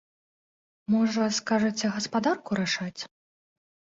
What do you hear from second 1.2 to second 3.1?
скажаце, гаспадарку рашаць?